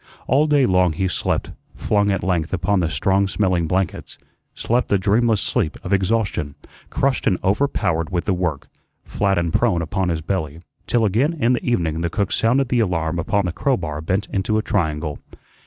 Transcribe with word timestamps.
All 0.25 0.47
day 0.47 0.65
long 0.65 0.93
he 0.93 1.07
slept, 1.07 1.51
flung 1.75 2.09
at 2.09 2.23
length 2.23 2.53
upon 2.53 2.79
the 2.79 2.89
strong 2.89 3.27
smelling 3.27 3.67
blankets 3.67 4.17
slept 4.55 4.87
the 4.87 4.97
dreamless 4.97 5.41
sleep 5.41 5.77
of 5.83 5.93
exhaustion, 5.93 6.55
crushed 6.89 7.27
and 7.27 7.37
overpowered 7.43 8.09
with 8.09 8.25
the 8.25 8.33
work, 8.33 8.67
flat 9.05 9.37
and 9.37 9.53
prone 9.53 9.83
upon 9.83 10.09
his 10.09 10.21
belly, 10.21 10.59
till 10.87 11.05
again 11.05 11.33
in 11.33 11.53
the 11.53 11.63
evening 11.63 12.01
the 12.01 12.09
cook 12.09 12.31
sounded 12.31 12.69
the 12.69 12.79
alarm 12.79 13.19
upon 13.19 13.45
the 13.45 13.51
crowbar 13.53 14.01
bent 14.01 14.27
into 14.33 14.57
a 14.57 14.63
triangle. 14.63 15.19